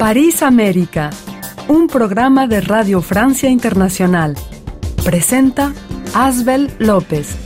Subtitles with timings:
[0.00, 1.10] París América,
[1.68, 4.34] un programa de Radio Francia Internacional.
[5.04, 5.74] Presenta
[6.14, 7.36] Asbel López.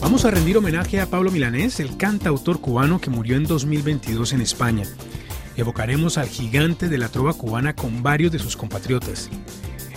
[0.00, 4.40] Vamos a rendir homenaje a Pablo Milanés, el cantautor cubano que murió en 2022 en
[4.40, 4.84] España.
[5.58, 9.28] Evocaremos al gigante de la trova cubana con varios de sus compatriotas.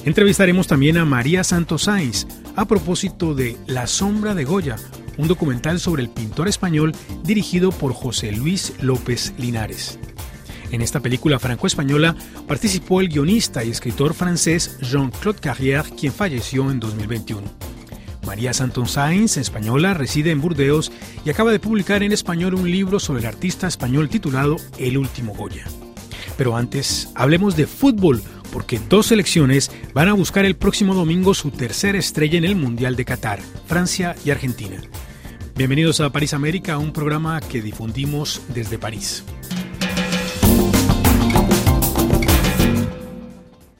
[0.04, 2.28] Entrevistaremos también a María Santos Sáenz
[2.58, 4.76] a propósito de La sombra de Goya,
[5.18, 6.92] un documental sobre el pintor español
[7.24, 9.98] dirigido por José Luis López Linares.
[10.72, 12.16] En esta película franco-española
[12.48, 17.42] participó el guionista y escritor francés Jean-Claude Carrière, quien falleció en 2021.
[18.26, 20.92] María Santos Sáenz, española, reside en Burdeos
[21.24, 25.34] y acaba de publicar en español un libro sobre el artista español titulado El último
[25.34, 25.64] Goya.
[26.38, 31.52] Pero antes, hablemos de fútbol, porque dos selecciones van a buscar el próximo domingo su
[31.52, 34.76] tercera estrella en el Mundial de Qatar, Francia y Argentina.
[35.56, 39.24] Bienvenidos a París América, un programa que difundimos desde París.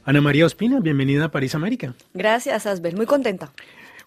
[0.08, 1.92] Ana María Ospina, bienvenida a París América.
[2.14, 3.52] Gracias, Asbel, muy contenta.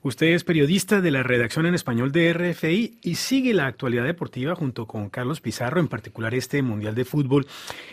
[0.01, 4.55] Usted es periodista de la redacción en español de RFI y sigue la actualidad deportiva
[4.55, 7.45] junto con Carlos Pizarro, en particular este Mundial de Fútbol.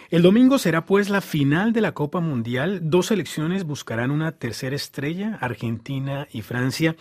[0.09, 2.81] El domingo será pues la final de la Copa Mundial.
[2.85, 6.97] Dos selecciones buscarán una tercera estrella, Argentina y Francia.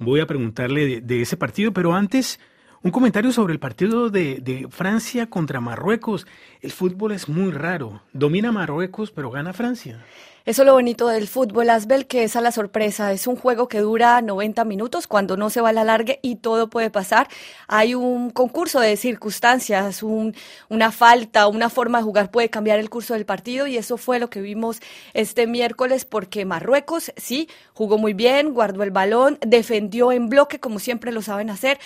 [0.00, 2.40] Voy a preguntarle de, ese partido, pero antes...
[2.80, 6.28] Un comentario sobre el partido de, de, Francia contra Marruecos.
[6.60, 8.02] El fútbol es muy raro.
[8.12, 10.04] Domina Marruecos, pero gana Francia.
[10.48, 13.12] Eso es lo bonito del fútbol, Asbel, que es a la sorpresa.
[13.12, 16.36] Es un juego que dura 90 minutos cuando no se va a la larga y
[16.36, 17.28] todo puede pasar.
[17.66, 23.12] Hay un concurso de circunstancias, una falta, una forma de jugar puede cambiar el curso
[23.12, 24.80] del partido y eso fue lo que vimos
[25.12, 30.78] este miércoles porque Marruecos sí jugó muy bien, guardó el balón, defendió en bloque como
[30.78, 31.78] siempre lo saben hacer,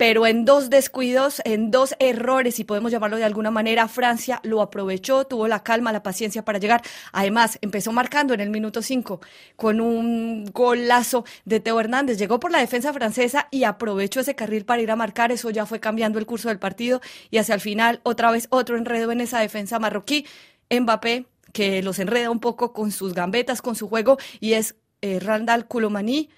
[0.00, 4.62] pero en dos descuidos, en dos errores, si podemos llamarlo de alguna manera, Francia lo
[4.62, 6.80] aprovechó, tuvo la calma, la paciencia para llegar.
[7.12, 9.20] Además, empezó marcando en el minuto 5
[9.56, 12.16] con un golazo de Teo Hernández.
[12.16, 15.32] Llegó por la defensa francesa y aprovechó ese carril para ir a marcar.
[15.32, 18.78] Eso ya fue cambiando el curso del partido y hacia el final otra vez otro
[18.78, 20.24] enredo en esa defensa marroquí.
[20.70, 25.20] Mbappé que los enreda un poco con sus gambetas, con su juego, y es eh,
[25.20, 26.30] Randall Koulibaly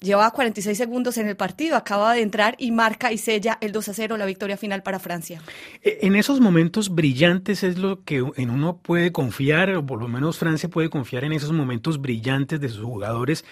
[0.00, 3.88] Llevaba 46 segundos en el partido, acaba de entrar y marca y sella el 2
[3.90, 5.42] a 0, la victoria final para Francia.
[5.82, 10.08] E, en esos momentos brillantes es lo que en uno puede confiar, o por lo
[10.08, 13.44] menos Francia puede confiar en esos momentos brillantes de sus jugadores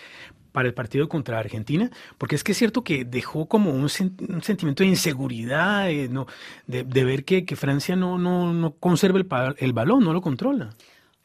[0.53, 4.83] para el partido contra Argentina, porque es que es cierto que dejó como un, sentimiento
[4.83, 6.27] de inseguridad, eh, no,
[6.67, 9.29] de, ver que, Francia no, no, no conserva el,
[9.59, 10.71] el balón, no lo controla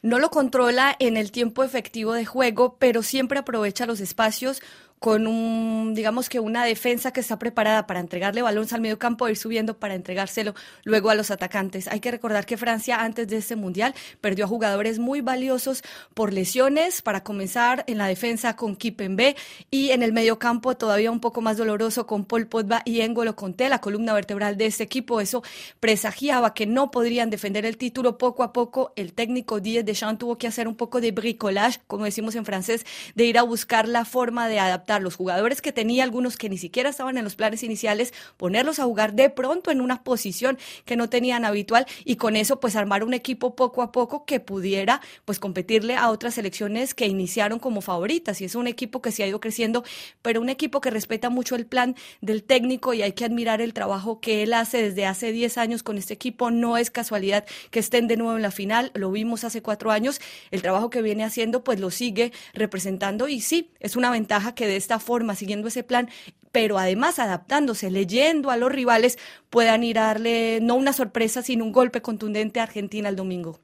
[0.04, 4.60] no lo controla en el tiempo efectivo de juego, pero siempre aprovecha los espacios
[5.04, 9.28] con un, digamos que una defensa que está preparada para entregarle balones al medio campo
[9.28, 11.88] ir subiendo para entregárselo luego a los atacantes.
[11.88, 15.82] Hay que recordar que Francia antes de este mundial perdió a jugadores muy valiosos
[16.14, 19.36] por lesiones, para comenzar en la defensa con Kipembe
[19.70, 23.36] y en el medio campo todavía un poco más doloroso con Paul Pogba y Engolo
[23.36, 25.20] Conté, la columna vertebral de este equipo.
[25.20, 25.42] Eso
[25.80, 28.94] presagiaba que no podrían defender el título poco a poco.
[28.96, 32.86] El técnico Diez Deschamps tuvo que hacer un poco de bricolage, como decimos en francés,
[33.14, 36.58] de ir a buscar la forma de adaptar los jugadores que tenía, algunos que ni
[36.58, 40.96] siquiera estaban en los planes iniciales, ponerlos a jugar de pronto en una posición que
[40.96, 45.00] no tenían habitual y con eso pues armar un equipo poco a poco que pudiera
[45.24, 49.22] pues competirle a otras selecciones que iniciaron como favoritas y es un equipo que se
[49.22, 49.84] ha ido creciendo,
[50.22, 53.72] pero un equipo que respeta mucho el plan del técnico y hay que admirar el
[53.72, 56.50] trabajo que él hace desde hace 10 años con este equipo.
[56.50, 60.20] No es casualidad que estén de nuevo en la final, lo vimos hace cuatro años,
[60.50, 64.66] el trabajo que viene haciendo pues lo sigue representando y sí, es una ventaja que
[64.66, 66.08] de esta forma, siguiendo ese plan,
[66.52, 69.18] pero además adaptándose, leyendo a los rivales,
[69.50, 73.58] puedan ir a darle no una sorpresa, sino un golpe contundente a Argentina el domingo.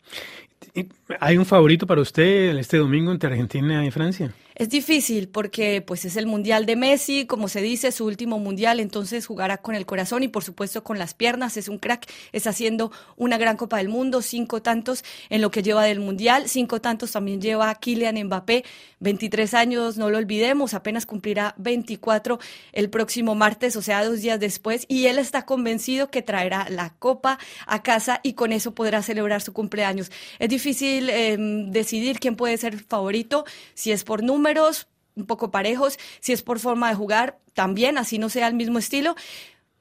[1.20, 4.32] ¿Hay un favorito para usted este domingo entre Argentina y Francia?
[4.60, 8.78] Es difícil porque pues es el mundial de Messi, como se dice, su último mundial,
[8.78, 12.50] entonces jugará con el corazón y por supuesto con las piernas, es un crack, está
[12.50, 16.78] haciendo una gran Copa del Mundo, cinco tantos en lo que lleva del mundial, cinco
[16.82, 18.66] tantos también lleva Kylian Mbappé,
[18.98, 22.38] 23 años, no lo olvidemos, apenas cumplirá 24
[22.72, 26.90] el próximo martes, o sea, dos días después, y él está convencido que traerá la
[26.98, 30.12] Copa a casa y con eso podrá celebrar su cumpleaños.
[30.38, 35.98] Es difícil em, decidir quién puede ser favorito, si es por número, un poco parejos,
[36.20, 39.16] si es por forma de jugar, también, así no sea el mismo estilo,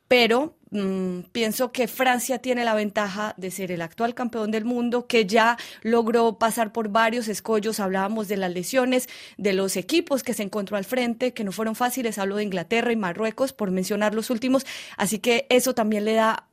[0.07, 5.05] pero mm, pienso que Francia tiene la ventaja de ser el actual campeón del mundo,
[5.05, 9.07] que ya logró pasar por varios escollos, hablábamos de las lesiones,
[9.37, 12.91] de los equipos que se encontró al frente, que no fueron fáciles, hablo de Inglaterra
[12.91, 14.65] y Marruecos, por mencionar los últimos,
[14.97, 16.47] así que eso también le da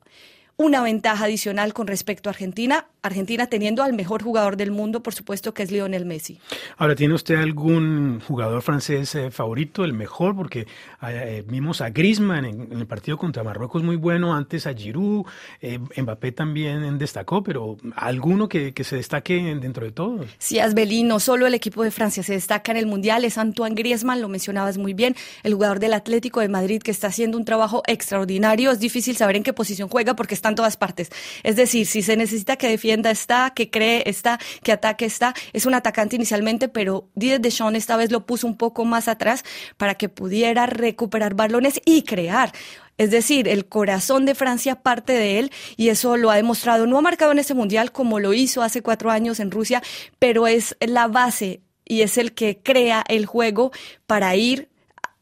[0.59, 5.15] una ventaja adicional con respecto a Argentina, Argentina teniendo al mejor jugador del mundo, por
[5.15, 6.39] supuesto, que es Lionel Messi.
[6.77, 10.37] Ahora, ¿tiene usted algún jugador francés eh, favorito, el mejor?
[10.37, 10.67] Porque
[11.03, 15.25] eh, vimos a Griezmann en, el partido contra Marruecos muy bueno, antes a Giroud,
[15.61, 20.27] eh, Mbappé también destacó, pero ¿alguno que, se destaque dentro de todos?
[20.39, 23.75] Sí, Asbelín, no solo el equipo de Francia se destaca en el Mundial, es Antoine
[23.75, 27.45] Griezmann, lo mencionabas muy bien, el jugador del Atlético de Madrid que está haciendo un
[27.45, 31.11] trabajo extraordinario, es difícil saber en qué posición juega porque está en todas partes.
[31.43, 35.35] Es decir, si se necesita que defienda está, que cree está, que ataque está.
[35.53, 39.45] Es un atacante inicialmente, pero Didier Deschamps esta vez lo puso un poco más atrás
[39.77, 42.53] para que pudiera recuperar balones y crear.
[42.99, 46.87] Es decir, el corazón de Francia parte de él y eso lo ha demostrado.
[46.87, 49.83] No ha marcado en ese mundial como lo hizo hace cuatro años en Rusia,
[50.19, 53.71] pero es la base y es el que crea el juego
[54.07, 54.69] para ir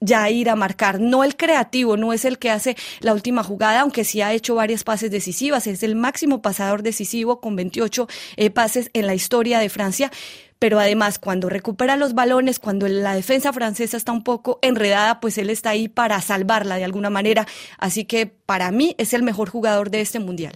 [0.05, 1.01] ya ir a marcar.
[1.01, 4.55] No el creativo, no es el que hace la última jugada, aunque sí ha hecho
[4.55, 5.67] varias pases decisivas.
[5.67, 10.11] Es el máximo pasador decisivo con 28 eh, pases en la historia de Francia.
[10.59, 15.37] Pero además, cuando recupera los balones, cuando la defensa francesa está un poco enredada, pues
[15.37, 17.47] él está ahí para salvarla de alguna manera.
[17.79, 20.55] Así que para mí es el mejor jugador de este mundial.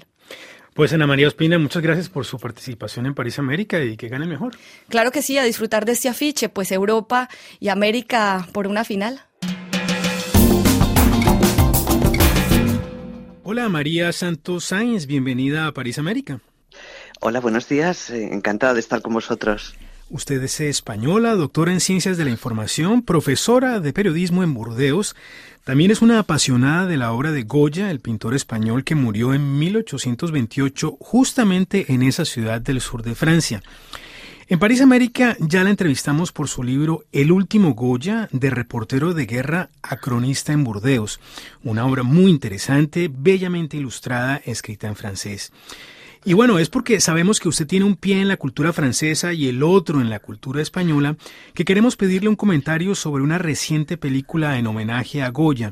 [0.79, 4.25] Pues Ana María Ospina, muchas gracias por su participación en París América y que gane
[4.25, 4.57] el mejor.
[4.89, 7.29] Claro que sí, a disfrutar de este afiche, pues Europa
[7.59, 9.21] y América por una final.
[13.51, 16.41] Hola María Santos Sáenz, bienvenida a París América.
[17.19, 19.75] Hola, buenos días, eh, encantada de estar con vosotros.
[20.11, 25.17] Usted es española, doctora en Ciencias de la Información, profesora de periodismo en Burdeos.
[25.65, 29.59] También es una apasionada de la obra de Goya, el pintor español que murió en
[29.59, 33.63] 1828 justamente en esa ciudad del sur de Francia.
[34.51, 39.27] En París América ya la entrevistamos por su libro El último Goya, de reportero de
[39.27, 41.21] guerra a cronista en Burdeos,
[41.63, 45.53] una obra muy interesante, bellamente ilustrada, escrita en francés.
[46.25, 49.49] Y bueno, es porque sabemos que usted tiene un pie en la cultura francesa y
[49.49, 51.17] el otro en la cultura española,
[51.55, 55.71] que queremos pedirle un comentario sobre una reciente película en homenaje a Goya.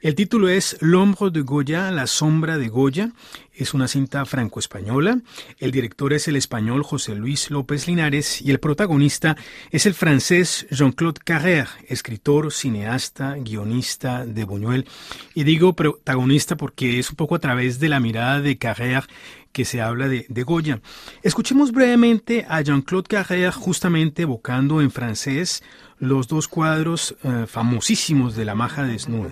[0.00, 3.12] El título es L'ombre de Goya, la sombra de Goya.
[3.54, 5.20] Es una cinta franco-española.
[5.58, 9.36] El director es el español José Luis López Linares y el protagonista
[9.70, 14.86] es el francés Jean-Claude Carrère, escritor, cineasta, guionista de Buñuel.
[15.34, 19.06] Y digo protagonista porque es un poco a través de la mirada de Carrère
[19.52, 20.80] que se habla de, Goya.
[21.22, 25.62] Escuchemos brevemente a Jean-Claude Carrère justamente evocando en francés
[25.98, 29.30] los dos cuadros eh, famosísimos de la maja desnuda.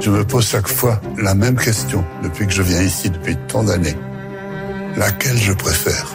[0.00, 3.62] Je me pose chaque fois la même question depuis que je viens ici depuis tant
[3.62, 3.96] d'années.
[4.96, 6.06] Laquelle je préfère?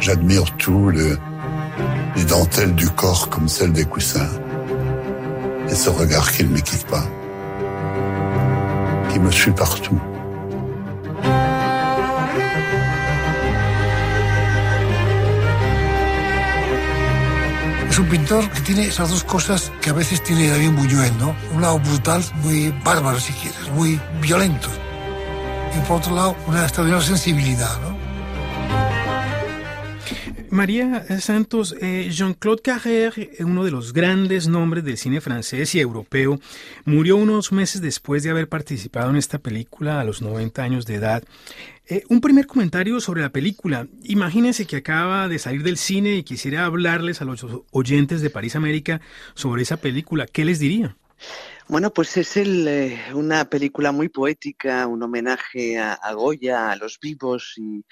[0.00, 1.18] J'admire tout, le,
[2.14, 4.28] les dentelles du corps comme celles des coussins.
[5.74, 7.02] Et ce regard qui ne me quitte pas,
[9.10, 10.00] qui me suit partout.
[17.90, 21.34] Es un pintor que tiene esas dos cosas que a veces tiene también Buñuel, ¿no?
[21.52, 24.68] Un lado brutal, muy bárbaro si quieres, muy violento.
[25.76, 27.93] Y por otro lado, una extraordinaria sensibilidad, ¿no?
[30.54, 36.38] María Santos, eh, Jean-Claude Carrère, uno de los grandes nombres del cine francés y europeo,
[36.84, 40.94] murió unos meses después de haber participado en esta película a los 90 años de
[40.94, 41.24] edad.
[41.88, 43.88] Eh, un primer comentario sobre la película.
[44.04, 48.54] Imagínense que acaba de salir del cine y quisiera hablarles a los oyentes de París
[48.54, 49.00] América
[49.34, 50.28] sobre esa película.
[50.28, 50.96] ¿Qué les diría?
[51.66, 57.54] Bueno, pues es eh, una película muy poética, un homenaje a Goya, a los vivos
[57.56, 57.84] y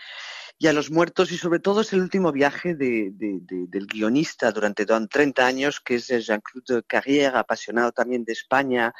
[0.63, 5.45] y a los muertos y sobre todo es el último viaje del guionista durante 30
[5.45, 8.95] años que es Jean-Claude Carrière, apasionado también de España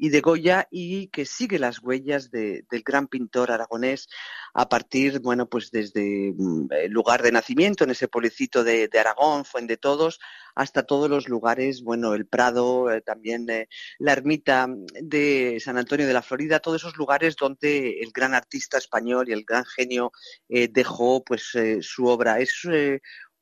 [0.00, 4.08] y de Goya y que sigue las huellas del gran pintor aragonés
[4.54, 9.44] a partir, bueno, pues desde mm, el lugar de nacimiento en ese pueblecito de, Aragón,
[9.44, 10.18] Fuente de Todos,
[10.54, 14.68] hasta todos los lugares, bueno, el Prado, eh, también eh, la ermita
[15.02, 19.32] de San Antonio de la Florida, todos esos lugares donde el gran artista español y
[19.32, 20.12] el gran genio
[20.48, 21.52] eh, dejó pues
[21.82, 22.40] su obra.
[22.40, 22.66] Es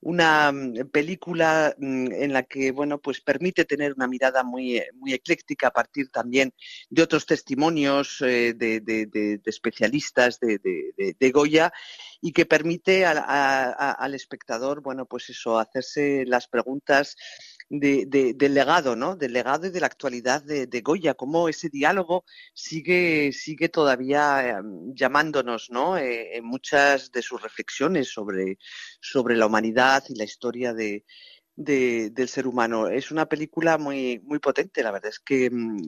[0.00, 4.90] una mm, película mm, en la que bueno pues permite tener una mirada muy eh,
[4.94, 6.52] muy ecléctica a partir también
[6.88, 11.72] de otros testimonios eh, de, especialistas de, Goya
[12.20, 17.16] y que permite al espectador bueno pues eso hacerse las preguntas
[17.68, 19.16] del legado, ¿no?
[19.16, 24.94] Del legado y de la actualidad de, Goya, cómo ese diálogo sigue, sigue todavía em,
[24.94, 25.98] llamándonos, ¿no?
[25.98, 28.58] Eh, en muchas de sus reflexiones sobre,
[29.00, 31.04] sobre la humanidad y la historia de,
[31.56, 32.88] del ser humano.
[32.88, 35.78] Es una película muy, muy potente, la verdad es que mm,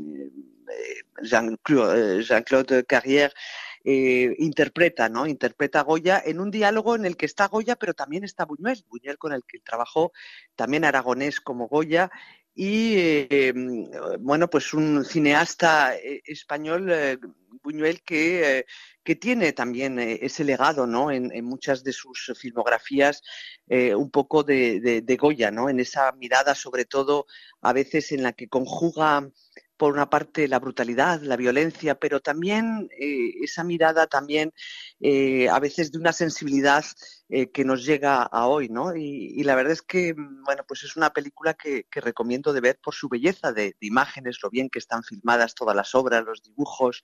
[0.70, 3.32] eh, Jean-Claude Jean Carrière
[3.82, 5.26] eh, interpreta, ¿no?
[5.26, 9.16] Interpreta Goya en un diálogo en el que está Goya, pero también está Buñuel, Buñuel
[9.16, 10.12] con el que trabajó
[10.54, 12.10] también aragonés como Goya
[12.54, 12.94] y
[13.30, 13.54] eh,
[14.20, 16.92] bueno, pues un cineasta eh, español,
[17.62, 18.66] Buñuel, que,
[19.02, 21.10] que, tiene también ese legado ¿no?
[21.10, 23.22] en, muchas de sus filmografías,
[23.66, 25.70] un poco de, de, Goya, ¿no?
[25.70, 27.26] en esa mirada sobre todo
[27.62, 29.30] a veces en la que conjuga
[29.80, 34.52] por una parte la brutalidad, la violencia, pero también eh, esa mirada también
[35.00, 36.84] eh, a veces de una sensibilidad
[37.30, 38.94] eh, que nos llega a hoy, ¿no?
[38.94, 40.12] Y, la verdad es que,
[40.44, 44.50] bueno, pues es una película que, recomiendo de ver por su belleza de, imágenes, lo
[44.50, 47.02] bien que están filmadas todas las obras, los dibujos,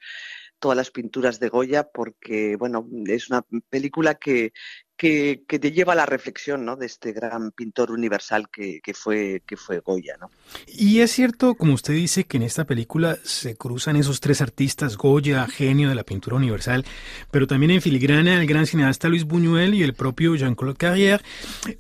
[0.58, 4.52] todas las pinturas de Goya, porque, bueno, es una película que,
[4.96, 6.76] que, te lleva a la reflexión ¿no?
[6.76, 10.16] de este gran pintor universal que, fue, que fue Goya.
[10.20, 10.30] ¿no?
[10.66, 14.96] Y es cierto, como usted dice, que en esta película se cruzan esos tres artistas,
[14.96, 16.84] Goya, genio de la pintura universal,
[17.30, 21.22] pero también en filigrana el gran cineasta Luis Buñuel y el propio Jean-Claude Carrière.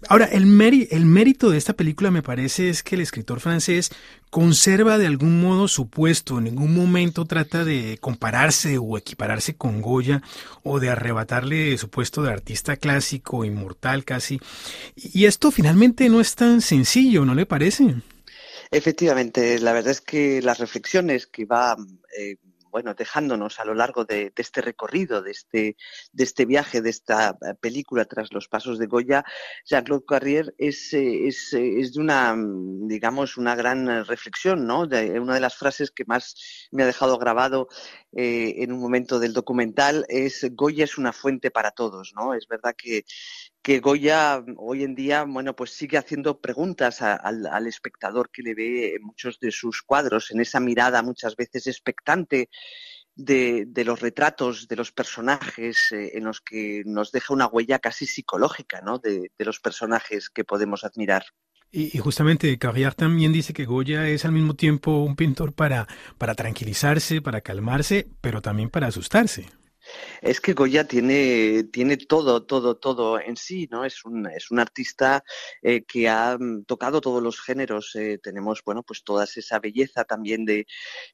[0.08, 0.44] Ahora, el,
[0.90, 3.90] el mérito de esta película me parece es que el escritor francés
[4.36, 9.80] conserva de algún modo su puesto, en ningún momento trata de compararse o equipararse con
[9.80, 10.20] Goya
[10.62, 14.38] o de arrebatarle su puesto de artista clásico, inmortal casi.
[14.94, 17.94] Y esto finalmente no es tan sencillo, ¿no le parece?
[18.70, 21.74] Efectivamente, la verdad es que las reflexiones que va
[22.18, 22.36] eh,
[22.76, 25.78] bueno, dejándonos a lo largo de, este recorrido, de este,
[26.12, 29.24] de este viaje, de esta eh, película tras los pasos de Goya,
[29.64, 34.80] Jean-Claude Carrier es, eh, eh, es, de una, mm, digamos, una gran reflexión, ¿no?
[34.80, 37.68] Una de las frases que más me ha dejado grabado
[38.12, 42.34] en un momento del documental es Goya es una fuente para todos, ¿no?
[42.34, 43.04] Es verdad que,
[43.66, 48.94] que Goya hoy en día, bueno, pues sigue haciendo preguntas al, espectador que le ve
[48.94, 52.48] en muchos de sus cuadros, en esa mirada muchas veces expectante
[53.16, 58.06] de, los retratos de los personajes, eh, en los que nos deja una huella casi
[58.06, 59.00] psicológica, ¿no?
[59.00, 61.24] De, los personajes que podemos admirar.
[61.72, 66.36] Y, justamente Carrière también dice que Goya es al mismo tiempo un pintor para, para
[66.36, 69.48] tranquilizarse, para calmarse, pero también para asustarse.
[70.22, 73.84] Es que Goya tiene, tiene todo, todo, todo en sí, ¿no?
[73.84, 75.22] Es un, es un artista
[75.62, 77.94] eh, que ha mm, tocado todos los géneros.
[77.94, 80.66] Eh, tenemos, bueno, pues toda esa belleza también de,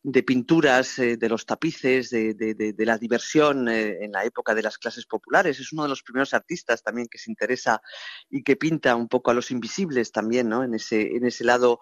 [0.02, 4.76] de pinturas, eh, de los tapices, de, de, la diversión en la época de las
[4.76, 5.60] clases populares.
[5.60, 7.80] Es uno de los primeros artistas también que se interesa
[8.28, 10.64] y que pinta un poco a los invisibles también, ¿no?
[10.64, 11.78] En ese, en ese lado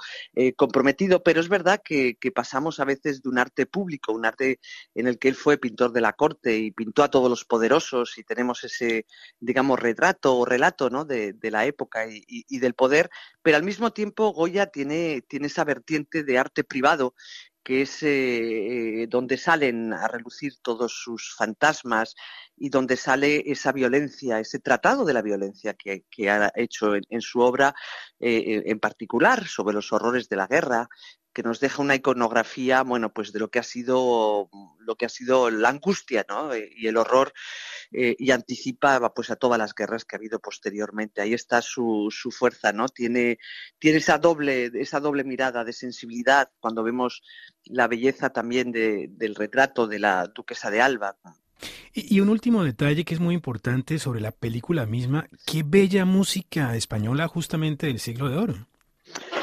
[0.57, 1.23] comprometido.
[1.23, 4.61] Pero es verdad que, que pasamos a veces de un arte público, un arte
[4.95, 8.17] en el que él fue pintor de la corte y pintó a todos los poderosos
[8.17, 9.05] y tenemos ese,
[9.39, 11.05] digamos, retrato o relato ¿no?
[11.05, 13.11] de, la época y, del poder,
[13.43, 17.15] pero al mismo tiempo Goya tiene, tiene esa vertiente de arte privado
[17.63, 22.15] que es eh, donde salen a relucir todos sus fantasmas
[22.57, 27.41] y donde sale esa violencia, ese tratado de la violencia que, ha hecho en, su
[27.41, 27.75] obra,
[28.19, 30.89] eh, en particular sobre los horrores de la guerra,
[31.33, 35.09] que nos deja una iconografía, bueno, pues de lo que ha sido lo que ha
[35.09, 36.53] sido la angustia, ¿no?
[36.53, 37.33] Eh, y el horror
[37.93, 41.21] eh, y anticipa pues a todas las guerras que ha habido posteriormente.
[41.21, 42.89] Ahí está su, su fuerza, ¿no?
[42.89, 43.39] Tiene,
[43.79, 47.23] tiene esa doble esa doble mirada de sensibilidad cuando vemos
[47.65, 51.17] la belleza también del retrato de la duquesa de Alba.
[51.93, 56.75] Y un último detalle que es muy importante sobre la película misma, qué bella música
[56.77, 58.70] española justamente del siglo de oro.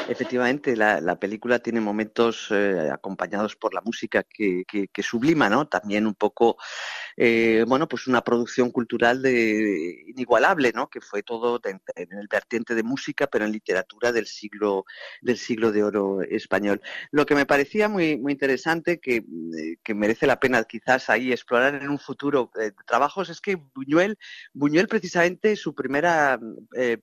[0.09, 4.63] Efectivamente, la, película tiene momentos eh, acompañados por la música que,
[5.01, 5.67] sublima, ¿no?
[5.67, 6.57] También un poco,
[7.17, 10.89] eh, bueno, pues una producción cultural de, inigualable, ¿no?
[10.89, 14.85] Que fue todo en el vertiente de música, pero en literatura del siglo
[15.21, 16.81] del siglo de oro español.
[17.11, 21.33] Lo que me parecía muy muy interesante, que, eh, que merece la pena quizás ahí
[21.33, 22.49] explorar en un futuro
[22.85, 24.17] trabajos, es que Buñuel,
[24.53, 26.39] Buñuel precisamente su primera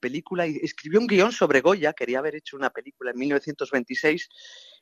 [0.01, 4.29] película escribió un guion sobre Goya, quería haber hecho una película en 1926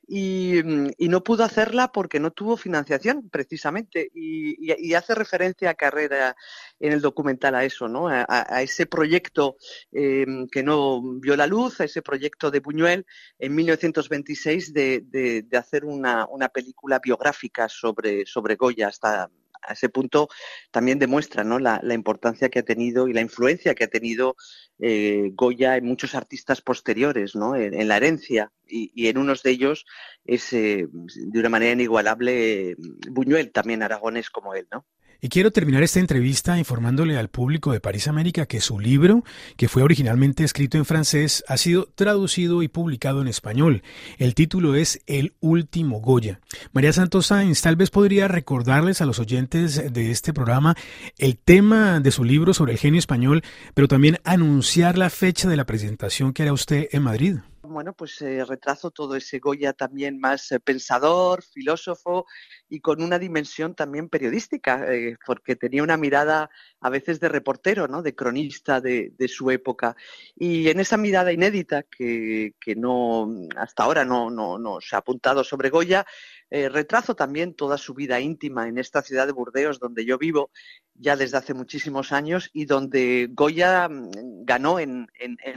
[0.06, 0.58] y,
[0.98, 4.10] y, no pudo hacerla porque no tuvo financiación, precisamente.
[4.14, 6.36] Y, hace referencia a Carrera
[6.80, 8.08] en el documental a eso, ¿no?
[8.08, 9.56] A, ese proyecto
[9.92, 13.06] eh, que no vio la luz, a ese proyecto de Buñuel
[13.38, 19.30] en 1926 de, de, de hacer una, una, película biográfica sobre, sobre Goya hasta
[19.62, 20.28] a ese punto
[20.70, 21.58] también demuestra ¿no?
[21.58, 24.36] la, importancia que ha tenido y la influencia que ha tenido
[24.78, 27.56] eh, Goya en muchos artistas posteriores, ¿no?
[27.56, 29.84] en, la herencia, y, en unos de ellos
[30.24, 32.76] es eh, de una manera inigualable
[33.10, 34.66] Buñuel, también aragonés como él.
[34.72, 34.86] ¿no?
[35.24, 39.22] Y quiero terminar esta entrevista informándole al público de París América que su libro,
[39.56, 43.84] que fue originalmente escrito en francés, ha sido traducido y publicado en español.
[44.18, 46.40] El título es El último Goya.
[46.72, 50.74] María Santos Sainz, tal vez podría recordarles a los oyentes de este programa
[51.18, 55.56] el tema de su libro sobre el genio español, pero también anunciar la fecha de
[55.56, 57.36] la presentación que hará usted en Madrid
[57.72, 62.26] bueno, pues eh, retrazo todo ese Goya también más eh, pensador, filósofo
[62.68, 66.50] y con una dimensión también periodística, eh, porque tenía una mirada
[66.80, 68.02] a veces de reportero, ¿no?
[68.02, 69.96] de cronista de, su época.
[70.36, 75.70] Y en esa mirada inédita que, no hasta ahora no, no, se ha apuntado sobre
[75.70, 76.06] Goya,
[76.50, 80.50] retrazo también toda su vida íntima en esta ciudad de Burdeos, donde yo vivo
[80.94, 85.08] ya desde hace muchísimos años y donde Goya mm, ganó en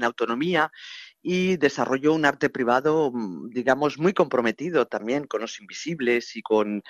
[0.04, 0.72] autonomía
[1.28, 6.84] y desarrolló un arte privado, mm, digamos, muy comprometido también con los invisibles y con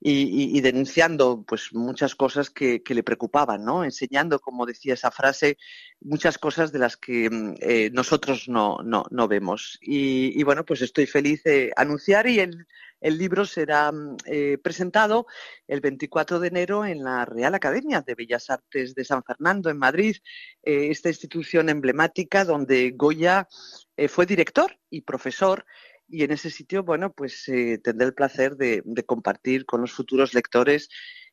[0.00, 3.84] y, denunciando pues muchas cosas que, le preocupaban, ¿no?
[3.84, 5.56] Enseñando, como decía esa frase,
[6.00, 9.78] muchas cosas de las que mm, eh, nosotros no, no, vemos.
[9.80, 12.66] Y, bueno, pues estoy feliz de anunciar y el,
[13.00, 15.26] el libro será mm, eh, presentado
[15.66, 19.78] el 24 de enero en la Real Academia de Bellas Artes de San Fernando, en
[19.78, 20.16] Madrid,
[20.62, 23.48] eh, esta institución emblemática donde Goya
[23.96, 25.64] eh, fue director y profesor
[26.08, 27.42] y en ese sitio, bueno, pues
[27.82, 30.88] tendré el placer de, compartir con los futuros lectores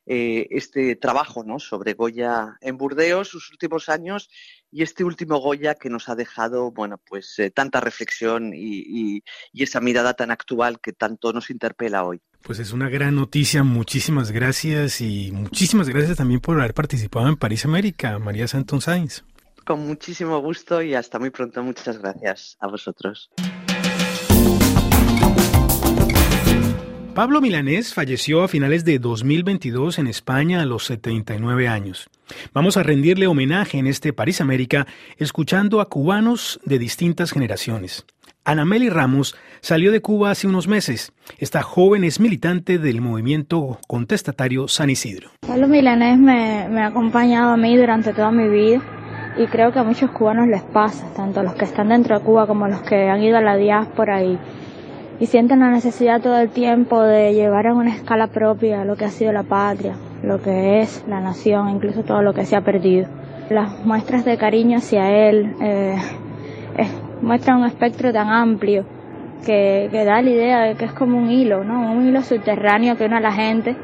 [0.06, 1.58] este trabajo ¿no?
[1.58, 4.28] sobre Goya en Burdeos, sus últimos años
[4.70, 9.22] y este último Goya que nos ha dejado, bueno, pues eh, tanta reflexión y,
[9.54, 12.20] esa mirada tan actual que tanto nos interpela hoy.
[12.42, 17.36] Pues es una gran noticia, muchísimas gracias y muchísimas gracias también por haber participado en
[17.36, 19.24] París América, María Santon Sainz.
[19.64, 21.62] Con muchísimo gusto y hasta muy pronto.
[21.62, 23.30] Muchas gracias a vosotros.
[27.14, 32.10] Pablo Milanés falleció a finales de 2022 en España a los 79 años.
[32.52, 38.04] Vamos a rendirle homenaje en este París América escuchando a cubanos de distintas generaciones.
[38.44, 41.12] Anameli Ramos salió de Cuba hace unos meses.
[41.38, 45.30] Esta joven es militante del movimiento contestatario San Isidro.
[45.46, 48.82] Pablo Milanés me, me ha acompañado a mí durante toda mi vida
[49.38, 52.48] y creo que a muchos cubanos les pasa, tanto los que están dentro de Cuba
[52.48, 54.36] como los que han ido a la diáspora y
[55.20, 59.04] y sienten la necesidad todo el tiempo de llevar a una escala propia lo que
[59.04, 62.62] ha sido la patria, lo que es la nación, incluso todo lo que se ha
[62.62, 63.08] perdido.
[63.50, 65.96] Las muestras de cariño hacia él eh,
[67.22, 68.84] muestran un espectro tan amplio
[69.46, 71.92] que, que, da la idea de que es como un hilo, ¿no?
[71.92, 73.76] Un hilo subterráneo que une a la gente.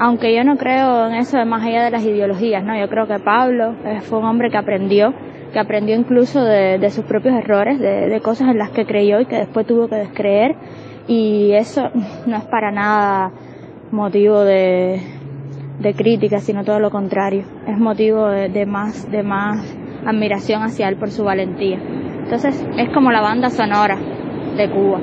[0.00, 2.78] Aunque yo no creo en eso de más allá de las ideologías, ¿no?
[2.78, 5.14] Yo creo que Pablo eh, fue un hombre que aprendió
[5.52, 9.36] que aprendió incluso de, sus propios errores, de, cosas en las que creyó y que
[9.36, 10.56] después tuvo que descreer.
[11.06, 11.90] Y eso
[12.26, 13.32] no es para nada
[13.90, 15.00] motivo de,
[15.96, 17.44] crítica, sino todo lo contrario.
[17.66, 21.78] Es motivo de, más, de más admiración hacia él por su valentía.
[22.22, 23.96] Entonces es como la banda sonora
[24.56, 25.00] de Cuba.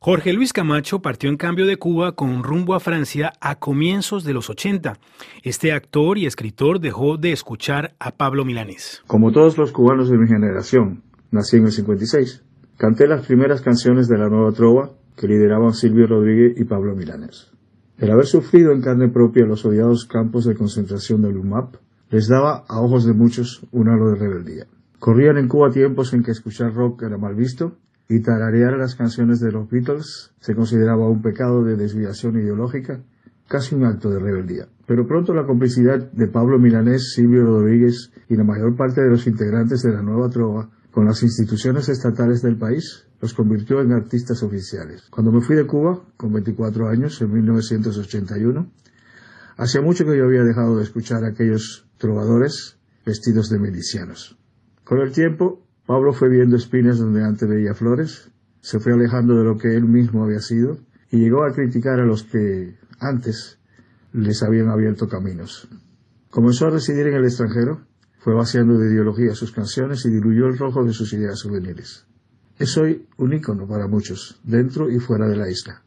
[0.00, 4.32] Jorge Luis Camacho partió en cambio de Cuba con rumbo a Francia a comienzos de
[4.32, 4.96] los 80.
[5.42, 9.02] Este actor y escritor dejó de escuchar a Pablo Milanés.
[9.08, 12.44] Como todos los cubanos de mi generación, nací en el 56.
[12.76, 17.50] Canté las primeras canciones de la nueva trova que lideraban Silvio Rodríguez y Pablo Milanés.
[17.98, 21.74] El haber sufrido en carne propia los odiados campos de concentración del UMAP
[22.10, 24.66] les daba a ojos de muchos un halo de rebeldía.
[25.00, 27.78] Corrían en Cuba tiempos en que escuchar rock era mal visto
[28.08, 33.02] y tararear las canciones de los Beatles se consideraba un pecado de desviación ideológica,
[33.48, 34.68] casi un acto de rebeldía.
[34.86, 39.26] Pero pronto la complicidad de Pablo Milanés, Silvio Rodríguez y la mayor parte de los
[39.26, 44.42] integrantes de la nueva trova con las instituciones estatales del país los convirtió en artistas
[44.42, 45.02] oficiales.
[45.10, 48.70] Cuando me fui de Cuba, con 24 años, en 1981,
[49.58, 54.38] hacía mucho que yo había dejado de escuchar a aquellos trovadores vestidos de milicianos.
[54.84, 59.44] Con el tiempo, Pablo fue viendo espinas donde antes veía flores, se fue alejando de
[59.44, 60.76] lo que él mismo había sido
[61.10, 63.58] y llegó a criticar a los que antes
[64.12, 65.66] les habían abierto caminos.
[66.28, 67.86] Comenzó a residir en el extranjero,
[68.18, 72.04] fue vaciando de ideología sus canciones y diluyó el rojo de sus ideas juveniles.
[72.58, 75.84] Es hoy un ícono para muchos, dentro y fuera de la isla.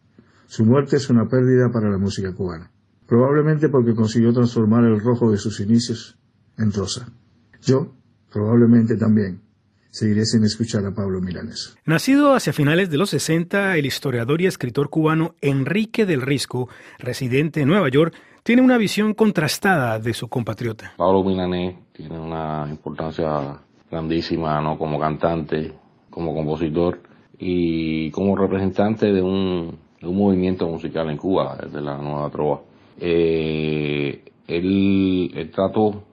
[0.48, 2.72] Su muerte es una pérdida para la música cubana,
[3.06, 6.18] probablemente porque consiguió transformar el rojo de sus inicios
[6.58, 7.08] en rosa.
[7.62, 7.94] Yo,
[8.32, 9.42] probablemente también,
[9.92, 11.78] seguiré sin escuchar a Pablo Milanes.
[11.86, 17.62] Nacido hacia finales de los 60, el historiador y escritor cubano Enrique del Risco, residente
[17.62, 20.94] en Nueva York, tiene una visión contrastada de su compatriota.
[20.98, 24.78] Pablo Milanés tiene una importancia grandísima ¿no?
[24.78, 25.74] como cantante,
[26.10, 27.00] como compositor
[27.38, 32.62] y como representante de un, de un movimiento musical en Cuba, de la Nueva Trova.
[33.00, 36.04] Eh, él, trató,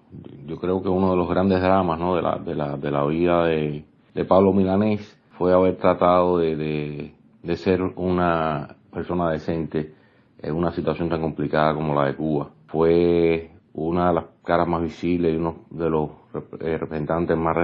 [0.47, 2.17] yo creo que uno de los grandes dramas ¿no?
[2.17, 5.01] de, la, de, la, de la vida de, de Pablo Milanés
[5.37, 9.95] fue haber tratado de, de, ser una persona decente
[10.41, 12.51] en una situación tan complicada como la de Cuba.
[12.67, 17.57] Fue una de las caras más visibles y uno de los representantes más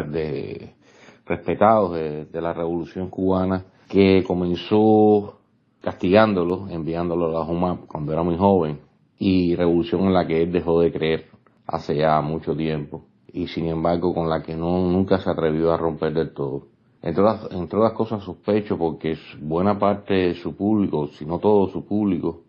[1.26, 5.40] respetados de, de, la revolución cubana que comenzó
[5.80, 8.80] castigándolo, enviándolo a la Juma cuando era muy joven
[9.18, 11.33] y revolución en la que él dejó de creer
[11.66, 15.76] hace ya mucho tiempo y sin embargo con la que no, nunca se atrevió a
[15.76, 16.68] romper del todo.
[17.02, 21.68] Entre otras, entre otras cosas sospecho porque buena parte de su público, si no todo
[21.68, 22.42] su público,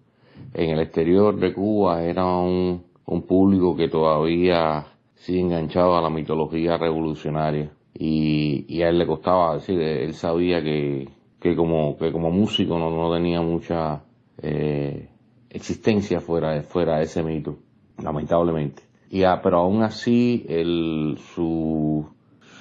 [0.53, 6.09] en el exterior de Cuba era un, un público que todavía sigue enganchado a la
[6.09, 12.29] mitología revolucionaria y, a él le costaba decir, él sabía que, que como, que como
[12.29, 14.03] músico no, no tenía mucha
[14.41, 15.09] eh,
[15.49, 17.57] existencia fuera fuera de ese mito,
[18.01, 18.84] lamentablemente.
[19.09, 22.07] Y, pero aún así el, su,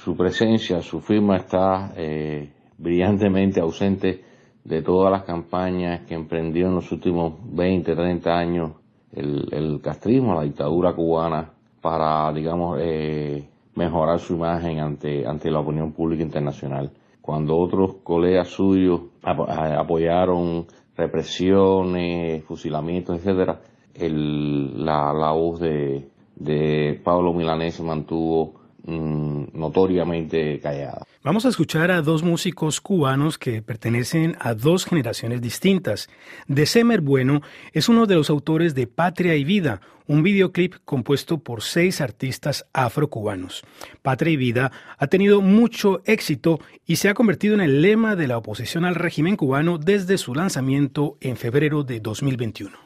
[0.05, 4.23] su presencia, su firma está eh, brillantemente ausente
[4.63, 8.73] de todas las campañas que emprendió en los últimos 20, 30 años
[9.13, 15.61] el, el castrismo, la dictadura cubana, para, digamos, eh, mejorar su imagen ante, ante la
[15.61, 16.91] opinión pública internacional.
[17.21, 23.61] Cuando otros colegas suyos apoyaron represiones, fusilamientos, etcétera,
[23.99, 31.03] la, la voz de, de Pablo Milanés se mantuvo mm, notoriamente callada.
[31.23, 36.09] Vamos a escuchar a dos músicos cubanos que pertenecen a dos generaciones distintas.
[36.49, 37.41] December Bueno
[37.73, 42.67] es uno de los autores de Patria y Vida, un videoclip compuesto por seis artistas
[42.75, 43.63] afrocubanos.
[44.03, 48.29] Patria y Vida ha tenido mucho éxito y se ha convertido en el lema de
[48.29, 52.77] la oposición al régimen cubano desde su lanzamiento en febrero de 2021.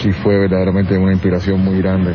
[0.00, 2.14] Sí, fue verdaderamente una inspiración muy grande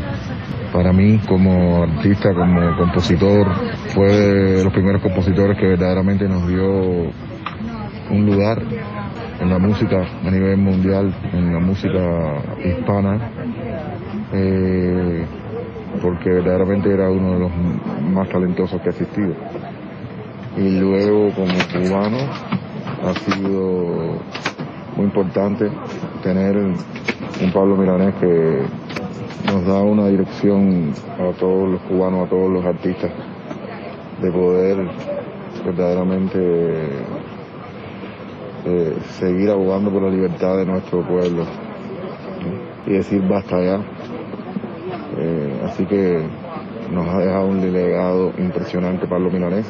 [0.71, 3.47] para mí como artista, como compositor,
[3.87, 7.11] fue de los primeros compositores que verdaderamente nos dio
[8.11, 8.61] un lugar
[9.39, 13.31] en la música a nivel mundial, en la música hispana,
[14.33, 15.25] eh,
[16.01, 17.51] porque verdaderamente era uno de los
[18.11, 19.33] más talentosos que ha existido.
[20.57, 22.17] Y luego como cubano
[23.05, 24.19] ha sido
[24.95, 25.69] muy importante
[26.21, 28.65] tener un Pablo Milanés que
[29.45, 33.11] nos da una dirección a todos los cubanos, a todos los artistas,
[34.21, 34.77] de poder
[35.65, 36.39] verdaderamente
[38.65, 41.45] eh, seguir abogando por la libertad de nuestro pueblo
[42.85, 43.81] y decir basta ya.
[45.17, 46.23] Eh, así que
[46.91, 49.65] nos ha dejado un legado impresionante Pablo Milanés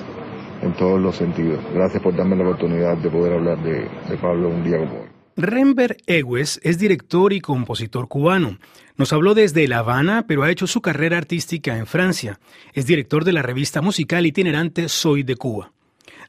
[0.61, 1.59] en todos los sentidos.
[1.73, 5.08] Gracias por darme la oportunidad de poder hablar de, de Pablo un día como hoy.
[5.35, 8.59] Rember Egues es director y compositor cubano.
[8.97, 12.39] Nos habló desde La Habana, pero ha hecho su carrera artística en Francia.
[12.73, 15.71] Es director de la revista musical itinerante Soy de Cuba.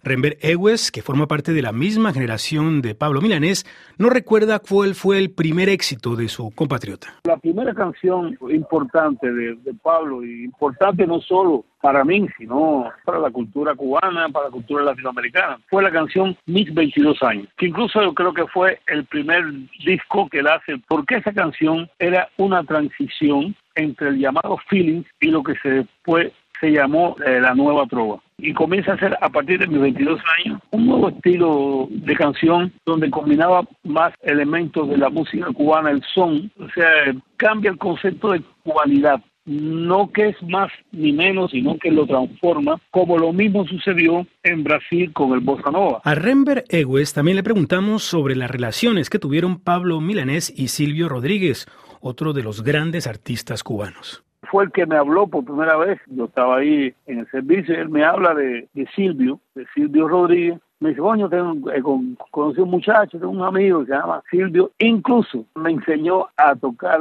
[0.03, 3.67] Rember Ewes, que forma parte de la misma generación de Pablo Milanés,
[3.99, 7.09] no recuerda cuál fue el primer éxito de su compatriota.
[7.25, 13.31] La primera canción importante de, Pablo, y importante no solo para mí, sino para la
[13.31, 18.13] cultura cubana, para la cultura latinoamericana, fue la canción Mis 22 años, que incluso yo
[18.15, 19.45] creo que fue el primer
[19.85, 25.29] disco que él hace, porque esa canción era una transición entre el llamado Feelings y
[25.29, 28.21] lo que se después se llamó eh, La Nueva Trova.
[28.39, 32.73] Y comienza a hacer a partir de mis 22 años un nuevo estilo de canción
[32.87, 38.33] donde combinaba más elementos de la música cubana, el son, o sea, cambia el concepto
[38.33, 43.67] de cualidad no que es más ni menos, sino que lo transforma, como lo mismo
[43.67, 46.01] sucedió en Brasil con el Bossa Nova.
[46.05, 51.09] A Rember Egues también le preguntamos sobre las relaciones que tuvieron Pablo Milanés y Silvio
[51.09, 51.67] Rodríguez,
[52.01, 56.01] otro de los grandes artistas cubanos fue el que me habló por primera vez.
[56.07, 60.59] Yo estaba ahí en el servicio y él me habla de, Silvio, de Silvio Rodríguez.
[60.81, 61.83] Me dice, coño, tengo, eh,
[62.31, 64.71] conocí un muchacho, tengo un amigo que se llama Silvio.
[64.79, 67.01] Incluso me enseñó a tocar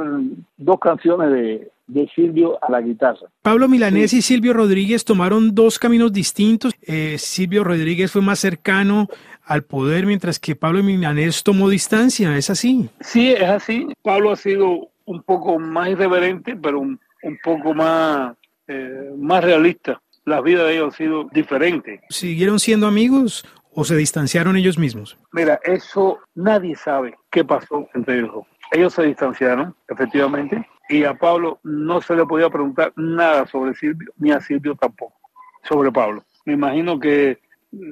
[0.58, 1.70] dos canciones de,
[2.14, 3.26] Silvio a la guitarra.
[3.42, 6.72] Pablo Milanés y Silvio Rodríguez tomaron dos caminos distintos.
[6.82, 9.08] Eh, Silvio Rodríguez fue más cercano
[9.44, 12.36] al poder, mientras que Pablo Milanés tomó distancia.
[12.36, 12.88] ¿Es así?
[13.00, 13.88] Sí, es así.
[14.02, 20.00] Pablo ha sido un poco más irreverente, pero un un poco más, eh, más realista.
[20.24, 22.00] La vida de ellos ha sido diferente.
[22.08, 25.16] ¿Siguieron siendo amigos o se distanciaron ellos mismos?
[25.32, 28.44] Mira, eso nadie sabe qué pasó entre ellos.
[28.72, 34.12] Ellos se distanciaron, efectivamente, y a Pablo no se le podía preguntar nada sobre Silvio,
[34.18, 35.16] ni a Silvio tampoco,
[35.64, 36.24] sobre Pablo.
[36.44, 37.38] Me imagino que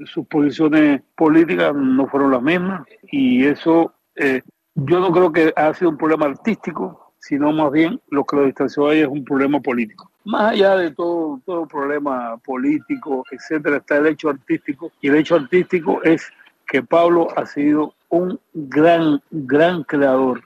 [0.06, 4.42] sus posiciones políticas no fueron las mismas y eso eh,
[4.74, 8.46] yo no creo que ha sido un problema artístico, sino más bien lo que lo
[8.46, 10.10] distanció ahí es un problema político.
[10.24, 14.90] Más allá de todo, todo problema político, etcétera, está el hecho artístico.
[15.02, 16.26] Y el hecho artístico es
[16.66, 20.42] que Pablo ha sido un gran, gran creador.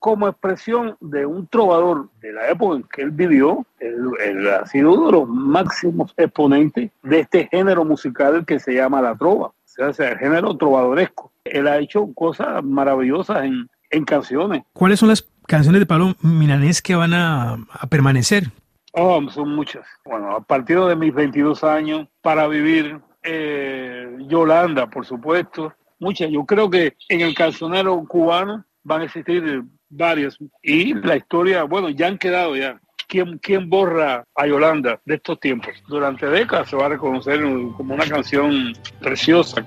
[0.00, 4.94] Como expresión de un trovador de la época en que él vivió, él, ha sido
[4.94, 9.92] uno de los máximos exponentes de este género musical que se llama la trova, o
[9.92, 11.32] sea, el género trovadoresco.
[11.44, 14.62] Él ha hecho cosas maravillosas en, en canciones.
[14.72, 17.58] ¿Cuáles son las canciones de Pablo Milanés que van a,
[17.88, 18.44] permanecer?
[18.92, 19.84] Oh, son muchas.
[20.04, 26.30] Bueno, a partir de mis 22 años, para vivir, eh, Yolanda, por supuesto, muchas.
[26.30, 30.38] Yo creo que en el cancionero cubano van a existir varias.
[30.62, 32.80] Y la historia, bueno, ya han quedado ya.
[33.08, 35.72] ¿Quién, ¿Quién borra a Yolanda de estos tiempos?
[35.88, 37.40] Durante décadas se va a reconocer
[37.74, 39.66] como una canción preciosa.